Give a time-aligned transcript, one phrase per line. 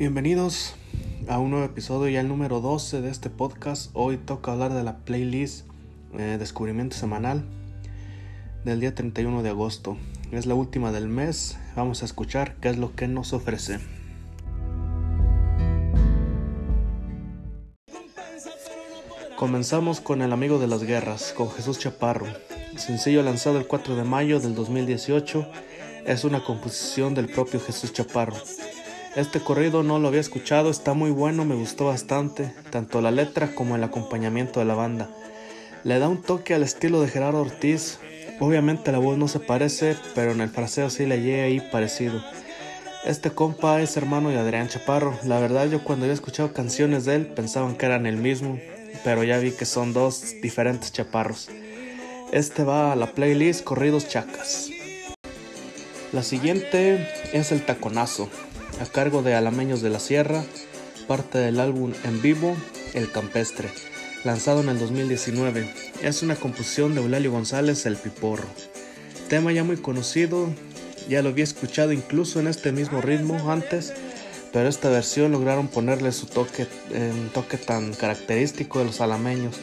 [0.00, 0.76] Bienvenidos
[1.28, 3.90] a un nuevo episodio, ya el número 12 de este podcast.
[3.92, 5.66] Hoy toca hablar de la playlist
[6.18, 7.44] eh, Descubrimiento Semanal
[8.64, 9.98] del día 31 de agosto.
[10.32, 11.58] Es la última del mes.
[11.76, 13.78] Vamos a escuchar qué es lo que nos ofrece.
[19.36, 22.26] Comenzamos con El amigo de las guerras, con Jesús Chaparro.
[22.74, 25.46] Sencillo lanzado el 4 de mayo del 2018,
[26.06, 28.36] es una composición del propio Jesús Chaparro.
[29.16, 33.56] Este corrido no lo había escuchado, está muy bueno, me gustó bastante, tanto la letra
[33.56, 35.10] como el acompañamiento de la banda.
[35.82, 37.98] Le da un toque al estilo de Gerardo Ortiz,
[38.38, 42.22] obviamente la voz no se parece, pero en el fraseo sí le llega ahí parecido.
[43.04, 47.16] Este compa es hermano de Adrián Chaparro, la verdad yo cuando había escuchado canciones de
[47.16, 48.60] él pensaban que eran el mismo,
[49.02, 51.48] pero ya vi que son dos diferentes chaparros.
[52.30, 54.70] Este va a la playlist Corridos Chacas.
[56.12, 58.28] La siguiente es El Taconazo,
[58.80, 60.42] a cargo de Alameños de la Sierra,
[61.06, 62.56] parte del álbum en vivo
[62.94, 63.68] El Campestre,
[64.24, 65.70] lanzado en el 2019.
[66.02, 68.48] Es una composición de Eulalio González El Piporro.
[69.28, 70.48] Tema ya muy conocido,
[71.10, 73.92] ya lo había escuchado incluso en este mismo ritmo antes,
[74.50, 79.56] pero esta versión lograron ponerle su toque, un toque tan característico de los alameños.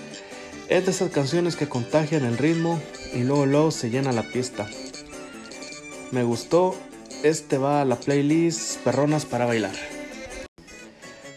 [0.69, 2.79] Es de esas canciones que contagian el ritmo
[3.15, 4.67] y luego luego se llena la pista.
[6.11, 6.75] Me gustó,
[7.23, 9.75] este va a la playlist Perronas para bailar.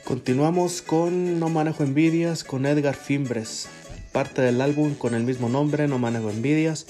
[0.04, 3.68] Continuamos con No manejo envidias con Edgar Fimbres,
[4.12, 6.86] parte del álbum con el mismo nombre, No manejo envidias,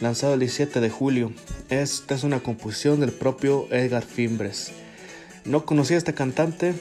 [0.00, 1.32] lanzado el 17 de julio.
[1.70, 4.72] Esta es una composición del propio Edgar Fimbres.
[5.44, 6.74] No conocía a este cantante,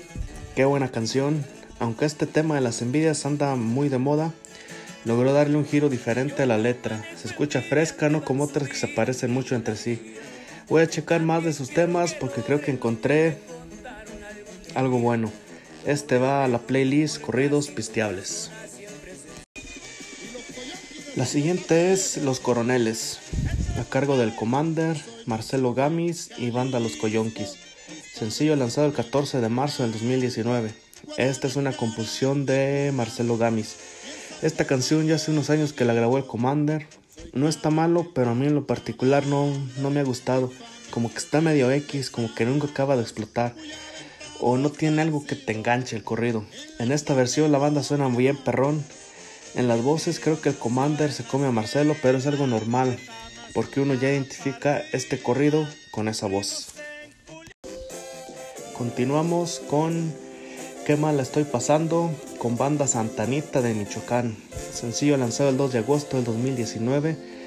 [0.56, 1.44] qué buena canción.
[1.80, 4.34] Aunque este tema de las envidias anda muy de moda,
[5.06, 7.04] logró darle un giro diferente a la letra.
[7.16, 10.00] Se escucha fresca, no como otras que se parecen mucho entre sí.
[10.72, 13.38] Voy a checar más de sus temas porque creo que encontré
[14.74, 15.32] algo bueno.
[15.86, 18.50] Este va a la playlist Corridos Pisteables.
[21.16, 23.20] La siguiente es Los Coroneles,
[23.80, 27.58] a cargo del Commander, Marcelo Gamis y Banda Los Coyonquis
[28.22, 30.72] sencillo lanzado el 14 de marzo del 2019.
[31.18, 33.78] Esta es una composición de Marcelo Gamis.
[34.44, 36.86] Esta canción ya hace unos años que la grabó el Commander.
[37.34, 40.52] No está malo, pero a mí en lo particular no, no me ha gustado.
[40.92, 43.56] Como que está medio X, como que nunca acaba de explotar.
[44.40, 46.46] O no tiene algo que te enganche el corrido.
[46.80, 48.84] En esta versión la banda suena bien perrón.
[49.56, 53.00] En las voces creo que el Commander se come a Marcelo, pero es algo normal.
[53.54, 56.68] Porque uno ya identifica este corrido con esa voz.
[58.78, 60.14] Continuamos con
[60.86, 62.10] Qué mal estoy pasando
[62.40, 64.36] con banda Santanita de Michoacán.
[64.74, 67.41] Sencillo lanzado el 2 de agosto del 2019.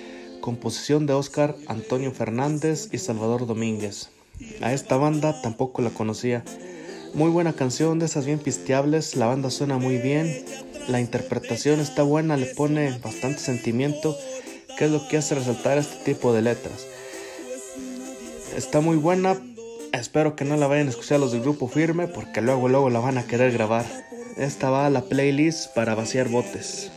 [0.44, 4.10] Composición de Oscar Antonio Fernández y Salvador Domínguez.
[4.60, 6.44] A esta banda tampoco la conocía.
[7.14, 9.16] Muy buena canción, de esas bien pisteables.
[9.16, 10.44] La banda suena muy bien.
[10.86, 14.18] La interpretación está buena, le pone bastante sentimiento,
[14.76, 16.88] que es lo que hace resaltar este tipo de letras.
[18.54, 19.40] Está muy buena,
[19.94, 22.98] Espero que no la vayan a escuchar los del grupo firme porque luego luego la
[22.98, 23.86] van a querer grabar.
[24.36, 26.90] Esta va a la playlist para vaciar botes.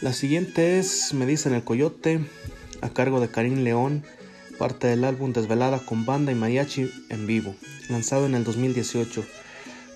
[0.00, 2.20] La siguiente es Me dicen el coyote
[2.80, 4.04] a cargo de Karim León,
[4.58, 7.54] parte del álbum Desvelada con banda y mariachi en vivo,
[7.88, 9.24] lanzado en el 2018.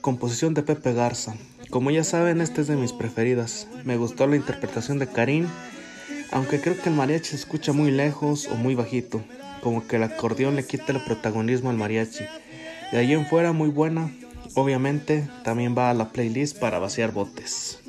[0.00, 1.34] Composición de Pepe Garza.
[1.70, 3.68] Como ya saben, esta es de mis preferidas.
[3.84, 5.46] Me gustó la interpretación de Karim,
[6.30, 9.22] aunque creo que el mariachi se escucha muy lejos o muy bajito
[9.62, 12.24] como que el acordeón le quita el protagonismo al mariachi.
[12.90, 14.12] De ahí en fuera muy buena,
[14.54, 17.81] obviamente también va a la playlist para vaciar botes.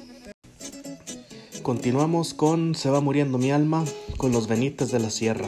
[1.63, 3.85] Continuamos con Se va muriendo mi alma
[4.17, 5.47] con los Benites de la Sierra,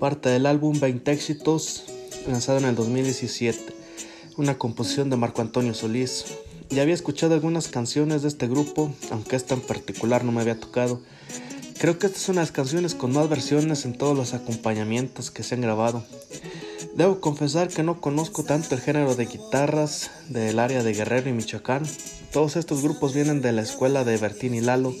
[0.00, 1.84] parte del álbum 20 éxitos
[2.26, 3.74] lanzado en el 2017,
[4.38, 6.24] una composición de Marco Antonio Solís.
[6.70, 10.58] Ya había escuchado algunas canciones de este grupo, aunque esta en particular no me había
[10.58, 11.02] tocado.
[11.78, 15.30] Creo que esta es una de las canciones con más versiones en todos los acompañamientos
[15.30, 16.06] que se han grabado.
[16.96, 21.34] Debo confesar que no conozco tanto el género de guitarras del área de Guerrero y
[21.34, 21.82] Michoacán.
[22.38, 24.94] Todos estos grupos vienen de la escuela de Bertín y Lalo.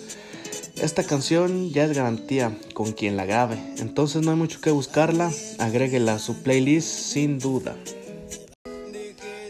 [0.74, 5.30] Esta canción ya es garantía con quien la grabe, entonces no hay mucho que buscarla,
[5.60, 7.76] agréguela a su playlist sin duda.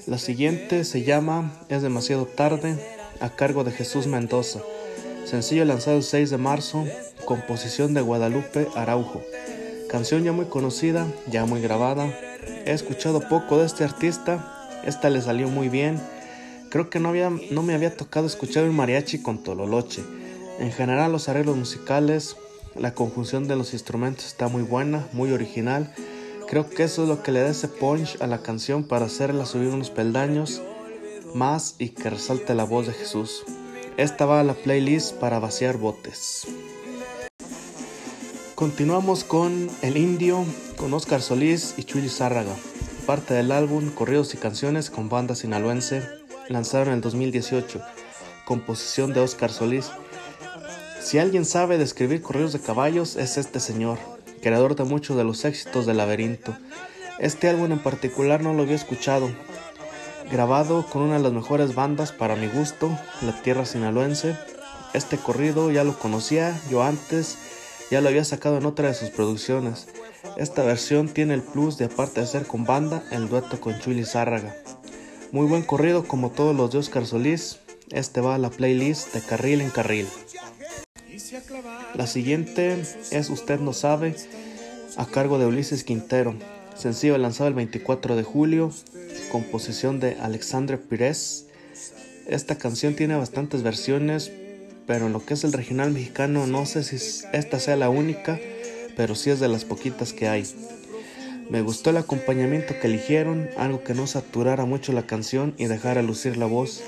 [0.06, 2.76] La siguiente se llama Es demasiado tarde,
[3.20, 4.60] a cargo de Jesús Mendoza.
[5.24, 6.84] Sencillo lanzado el 6 de marzo,
[7.24, 9.22] composición de Guadalupe Araujo.
[9.88, 12.14] Canción ya muy conocida, ya muy grabada.
[12.66, 15.98] He escuchado poco de este artista, esta le salió muy bien.
[16.70, 20.02] Creo que no, había, no me había tocado escuchar un mariachi con tololoche.
[20.58, 22.36] En general los arreglos musicales,
[22.74, 25.94] la conjunción de los instrumentos está muy buena, muy original.
[26.46, 29.46] Creo que eso es lo que le da ese punch a la canción para hacerla
[29.46, 30.60] subir unos peldaños
[31.34, 33.44] más y que resalte la voz de Jesús.
[33.96, 36.46] Esta va a la playlist para vaciar botes.
[38.54, 40.44] Continuamos con El Indio,
[40.76, 42.54] con Oscar Solís y Chuy Zárraga,
[43.06, 46.17] parte del álbum Corridos y Canciones con banda sinaloense,
[46.48, 47.80] lanzado en el 2018,
[48.44, 49.90] composición de Oscar Solís.
[51.00, 53.98] Si alguien sabe describir corridos de caballos, es este señor,
[54.42, 56.56] creador de muchos de los éxitos del laberinto.
[57.18, 59.30] Este álbum en particular no lo había escuchado,
[60.30, 64.36] grabado con una de las mejores bandas para mi gusto, La Tierra Sinaloense.
[64.94, 67.38] Este corrido ya lo conocía yo antes
[67.90, 69.88] ya lo había sacado en otra de sus producciones.
[70.36, 74.04] Esta versión tiene el plus de aparte de ser con banda, el dueto con Chuy
[74.04, 74.54] Zárraga.
[75.30, 77.58] Muy buen corrido como todos los de Oscar Solís.
[77.90, 80.06] Este va a la playlist de Carril en Carril.
[81.94, 82.80] La siguiente
[83.10, 84.16] es Usted no sabe,
[84.96, 86.34] a cargo de Ulises Quintero.
[86.74, 88.72] Sencillo lanzado el 24 de julio,
[89.30, 91.46] composición de Alexandre Pires.
[92.26, 94.32] Esta canción tiene bastantes versiones,
[94.86, 96.96] pero en lo que es el regional mexicano no sé si
[97.34, 98.40] esta sea la única,
[98.96, 100.46] pero sí es de las poquitas que hay.
[101.50, 106.02] Me gustó el acompañamiento que eligieron, algo que no saturara mucho la canción y dejara
[106.02, 106.82] lucir la voz.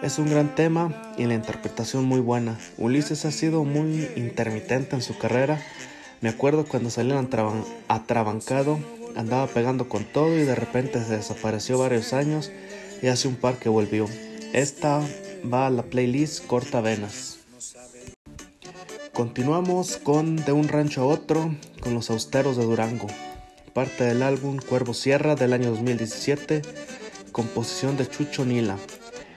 [0.00, 2.56] Es un gran tema y la interpretación muy buena.
[2.78, 5.60] Ulises ha sido muy intermitente en su carrera.
[6.20, 7.18] Me acuerdo cuando salió
[7.88, 8.78] atrabancado,
[9.16, 12.52] andaba pegando con todo y de repente se desapareció varios años
[13.02, 14.06] y hace un par que volvió.
[14.52, 15.00] Esta
[15.52, 17.38] va a la playlist Corta Venas.
[19.12, 23.06] Continuamos con De un rancho a otro con los austeros de Durango,
[23.76, 26.62] parte del álbum Cuervo Sierra del año 2017,
[27.30, 28.78] composición de Chucho Nila.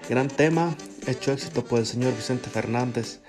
[0.07, 0.77] Gran tema,
[1.07, 3.19] hecho éxito por el señor Vicente Fernández.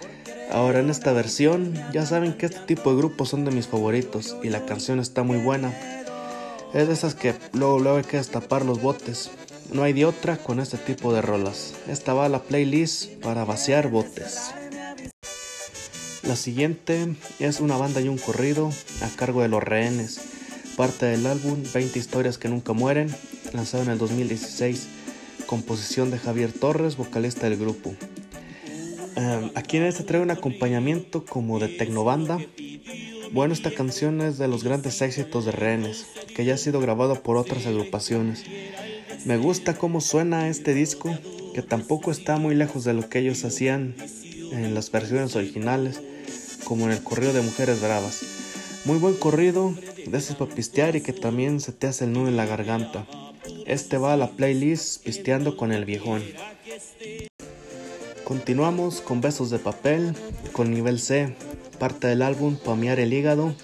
[0.52, 4.36] Ahora en esta versión ya saben que este tipo de grupos son de mis favoritos
[4.44, 5.74] y la canción está muy buena.
[6.74, 9.32] Es de esas que luego, luego hay que destapar los botes.
[9.72, 11.74] No hay de otra con este tipo de rolas.
[11.88, 14.52] Esta va a la playlist para vaciar botes.
[16.22, 18.70] La siguiente es una banda y un corrido
[19.02, 20.39] a cargo de los rehenes,
[20.80, 23.14] parte del álbum 20 historias que nunca mueren,
[23.52, 24.88] lanzado en el 2016,
[25.44, 27.94] composición de Javier Torres, vocalista del grupo.
[29.14, 32.38] Em, aquí en este trae un acompañamiento como de tecnobanda.
[33.30, 37.22] Bueno, esta canción es de los grandes éxitos de Rehenes, que ya ha sido grabado
[37.22, 38.46] por otras agrupaciones.
[39.26, 41.14] Me gusta cómo suena este disco,
[41.54, 43.96] que tampoco está muy lejos de lo que ellos hacían
[44.50, 46.00] en las versiones originales
[46.64, 48.39] como en el corrido de Mujeres Bravas.
[48.86, 49.74] Muy buen corrido,
[50.06, 53.06] de para pistear y que también se te hace el nudo en la garganta.
[53.66, 56.22] Este va a la playlist Pisteando con el Viejón.
[58.24, 60.14] Continuamos con Besos de Papel,
[60.52, 61.36] con nivel C,
[61.78, 63.54] parte del álbum Pamear el Hígado,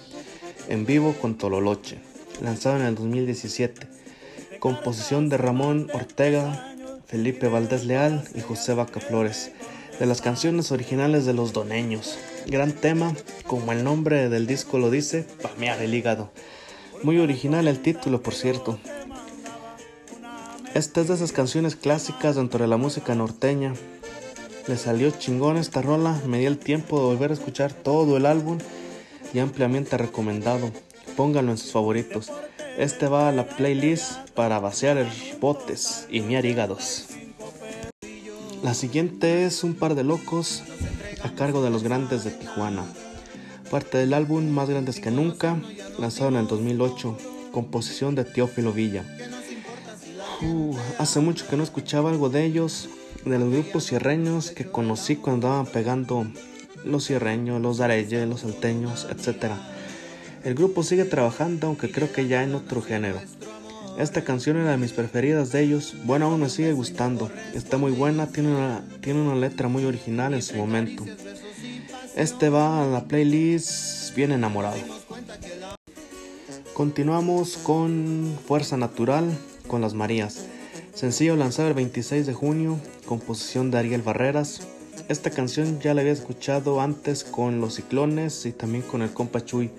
[0.69, 1.97] en vivo con Tololoche,
[2.41, 3.87] lanzado en el 2017.
[4.59, 6.75] Composición de Ramón Ortega,
[7.07, 9.51] Felipe Valdés Leal y José Vaca Flores,
[9.99, 12.19] de las canciones originales de los doneños.
[12.49, 13.13] Gran tema,
[13.45, 16.31] como el nombre del disco lo dice, pamear el hígado.
[17.03, 18.79] Muy original el título, por cierto.
[20.73, 23.73] Esta es de esas canciones clásicas dentro de la música norteña.
[24.65, 28.25] Le salió chingón esta rola, me di el tiempo de volver a escuchar todo el
[28.25, 28.59] álbum
[29.33, 30.71] y ampliamente recomendado.
[31.17, 32.31] Pónganlo en sus favoritos.
[32.77, 35.05] Este va a la playlist para vaciar
[35.41, 37.16] botes y miar hígados.
[38.67, 40.61] La siguiente es Un par de locos
[41.23, 42.83] a cargo de los grandes de Tijuana.
[43.71, 45.55] Parte del álbum Más Grandes que Nunca,
[45.97, 47.17] lanzado en el 2008,
[47.53, 49.05] composición de Teófilo Villa.
[50.41, 52.89] Uh, hace mucho que no escuchaba algo de ellos,
[53.23, 56.27] de los grupos cierreños que conocí cuando andaban pegando
[56.83, 59.53] los cierreños, los dareyes, los salteños, etc.
[60.43, 63.21] El grupo sigue trabajando, aunque creo que ya en otro género.
[63.97, 65.95] Esta canción era de mis preferidas de ellos.
[66.03, 67.31] Bueno, aún me sigue gustando.
[67.55, 71.03] Está muy buena, tiene una, tiene una letra muy original en su momento.
[72.15, 74.77] Este va a la playlist Bien enamorado.
[76.73, 79.25] Continuamos con Fuerza Natural
[79.67, 80.45] con las Marías.
[80.93, 84.61] Sencillo lanzado el 26 de junio, composición de Ariel Barreras.
[85.07, 89.45] Esta canción ya la había escuchado antes con Los Ciclones y también con el compa
[89.45, 89.71] Chuy.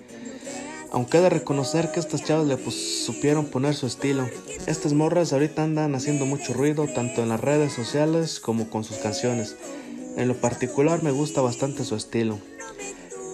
[0.91, 4.27] Aunque he de reconocer que estas chavas le supieron poner su estilo.
[4.65, 8.97] Estas morras ahorita andan haciendo mucho ruido tanto en las redes sociales como con sus
[8.97, 9.55] canciones.
[10.17, 12.39] En lo particular me gusta bastante su estilo.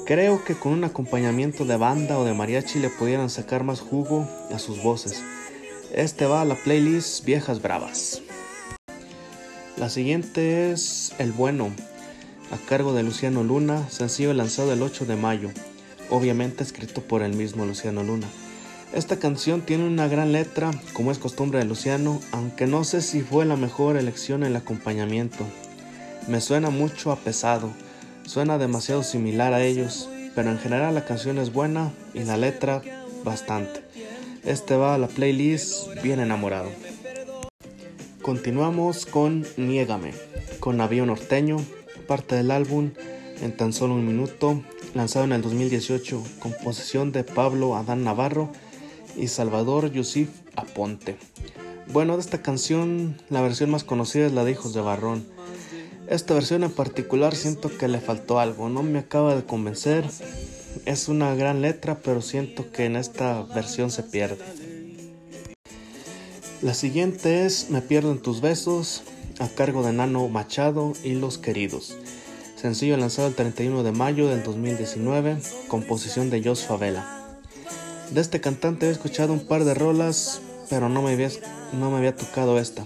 [0.06, 4.28] Creo que con un acompañamiento de banda o de mariachi le pudieran sacar más jugo
[4.54, 5.24] a sus voces.
[5.94, 8.22] Este va a la playlist Viejas Bravas.
[9.78, 11.72] La siguiente es El Bueno,
[12.52, 15.52] a cargo de Luciano Luna, sencillo lanzado el 8 de mayo
[16.10, 18.28] obviamente escrito por el mismo Luciano Luna.
[18.94, 23.22] Esta canción tiene una gran letra, como es costumbre de Luciano, aunque no sé si
[23.22, 25.46] fue la mejor elección en el acompañamiento.
[26.28, 27.72] Me suena mucho a pesado,
[28.26, 32.82] suena demasiado similar a ellos, pero en general la canción es buena y la letra
[33.24, 33.82] bastante.
[34.46, 36.70] Este va a la playlist Bien enamorado.
[38.22, 40.14] Continuamos con Niégame,
[40.60, 41.58] con Navío Norteño,
[42.08, 42.92] parte del álbum
[43.42, 44.64] En tan solo un minuto,
[44.96, 48.50] lanzado en el 2018, composición de Pablo Adán Navarro
[49.18, 51.18] y Salvador Yusif Aponte.
[51.92, 55.28] Bueno, de esta canción, la versión más conocida es la de Hijos de Barrón.
[56.08, 60.06] Esta versión en particular siento que le faltó algo, no me acaba de convencer.
[60.86, 64.44] Es una gran letra, pero siento que en esta versión se pierde.
[66.62, 69.04] La siguiente es Me pierdo en tus besos,
[69.40, 71.98] a cargo de Nano Machado y Los Queridos.
[72.66, 77.38] Sencillo lanzado el 31 de mayo del 2019, composición de Jos Favela.
[78.10, 81.30] De este cantante he escuchado un par de rolas, pero no me había,
[81.74, 82.84] no me había tocado esta.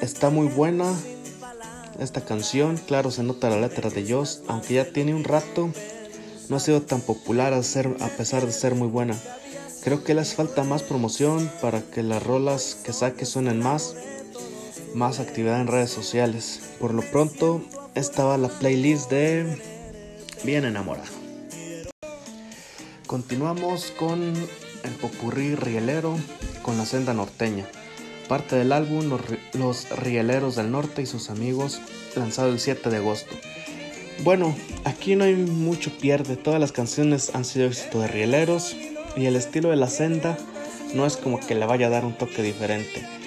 [0.00, 0.92] Está muy buena
[2.00, 5.70] esta canción, claro se nota la letra de Joss, aunque ya tiene un rato,
[6.48, 9.16] no ha sido tan popular a, a pesar de ser muy buena.
[9.84, 13.94] Creo que le hace falta más promoción para que las rolas que saque suenen más,
[14.92, 16.62] más actividad en redes sociales.
[16.80, 17.62] Por lo pronto,
[17.94, 19.56] esta va la playlist de
[20.42, 21.08] Bien enamorado.
[23.06, 24.20] Continuamos con
[24.82, 26.18] el popurrí rielero
[26.62, 27.66] con la senda norteña,
[28.28, 29.18] parte del álbum
[29.54, 31.80] Los, Rieleros del Norte y sus amigos,
[32.16, 33.34] lanzado el 7 de agosto.
[34.22, 38.76] Bueno, aquí no hay mucho pierde, todas las canciones han sido éxito de rieleros
[39.16, 40.36] y el estilo de la senda
[40.94, 43.23] no es como que le vaya a dar un toque diferente.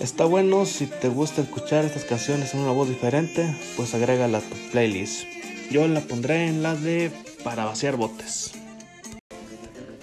[0.00, 4.40] Está bueno si te gusta escuchar estas canciones en una voz diferente, pues agrégala a
[4.40, 5.24] tu playlist.
[5.70, 7.12] Yo la pondré en la de
[7.44, 8.52] para vaciar botes.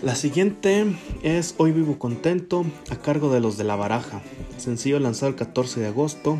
[0.03, 0.85] La siguiente
[1.23, 4.21] es Hoy Vivo Contento a cargo de los de la Baraja,
[4.57, 6.37] sencillo lanzado el 14 de agosto,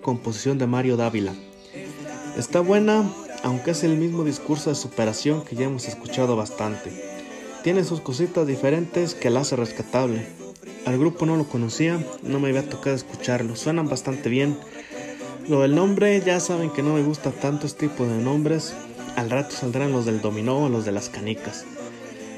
[0.00, 1.34] composición de Mario Dávila.
[2.38, 3.04] Está buena,
[3.42, 6.90] aunque es el mismo discurso de superación que ya hemos escuchado bastante.
[7.62, 10.45] Tiene sus cositas diferentes que la hace rescatable.
[10.86, 14.56] Al grupo no lo conocía, no me había tocado escucharlo, suenan bastante bien.
[15.48, 18.72] Lo del nombre, ya saben que no me gusta tanto este tipo de nombres.
[19.16, 21.64] Al rato saldrán los del dominó o los de las canicas.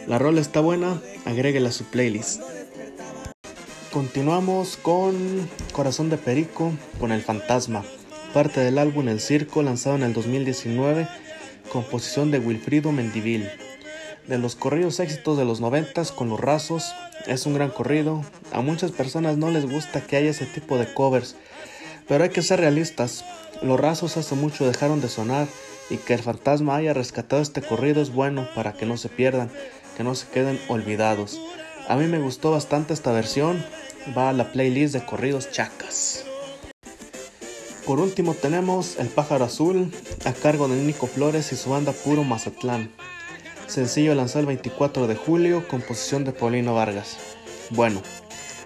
[0.07, 2.41] La rola está buena, agréguela a su playlist.
[3.93, 5.15] Continuamos con
[5.73, 7.85] Corazón de Perico, con El Fantasma,
[8.33, 11.07] parte del álbum El Circo lanzado en el 2019,
[11.71, 13.47] composición de Wilfrido Mendivil.
[14.27, 16.95] De los corridos éxitos de los noventas con los rasos,
[17.27, 18.25] es un gran corrido.
[18.53, 21.37] A muchas personas no les gusta que haya ese tipo de covers,
[22.07, 23.25] pero hay que ser realistas.
[23.63, 25.49] Los rasos hace mucho dejaron de sonar
[25.91, 29.51] y que el fantasma haya rescatado este corrido es bueno para que no se pierdan
[29.99, 31.41] que no se queden olvidados.
[31.89, 33.65] A mí me gustó bastante esta versión,
[34.17, 36.25] va a la playlist de corridos chacas.
[37.85, 39.93] Por último tenemos El pájaro azul
[40.25, 42.93] a cargo de Nico Flores y su banda Puro Mazatlán.
[43.69, 47.17] Sencillo lanzado el 24 de julio, composición de Paulino Vargas.
[47.71, 48.03] Bueno,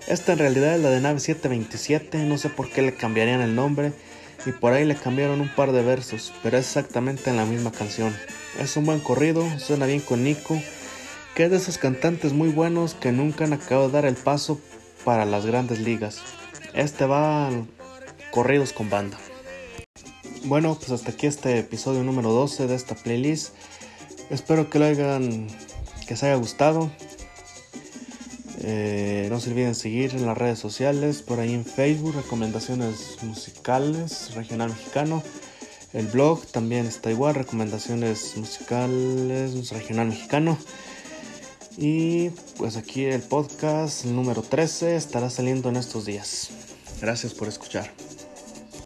[0.06, 3.54] esta en realidad es la de nave 727, no sé por qué le cambiarían el
[3.54, 3.92] nombre
[4.47, 7.73] y por ahí le cambiaron un par de versos, pero es exactamente en la misma
[7.73, 8.16] canción.
[8.59, 10.59] Es un buen corrido, suena bien con Nico
[11.35, 14.61] que es de esos cantantes muy buenos que nunca han acabado de dar el paso
[15.04, 16.21] para las grandes ligas.
[16.75, 17.50] Este va
[18.30, 19.18] corridos con banda.
[20.44, 23.54] Bueno, pues hasta aquí este episodio número 12 de esta playlist.
[24.31, 25.49] Espero que lo hayan,
[26.07, 26.91] que les haya gustado.
[28.64, 34.35] Eh, no se olviden seguir en las redes sociales, por ahí en Facebook, recomendaciones musicales,
[34.35, 35.23] regional mexicano.
[35.93, 40.57] El blog también está igual, recomendaciones musicales, regional mexicano.
[41.76, 46.50] Y pues aquí el podcast número 13 estará saliendo en estos días.
[47.00, 47.91] Gracias por escuchar.